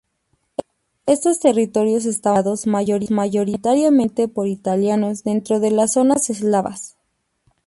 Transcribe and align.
Estos 1.05 1.39
territorios 1.39 2.05
estaban 2.07 2.43
poblados 2.45 2.65
mayoritariamente 2.65 4.27
por 4.27 4.47
italianos 4.47 5.21
dentro 5.23 5.59
de 5.59 5.87
zonas 5.87 6.31
eslavas. 6.31 6.97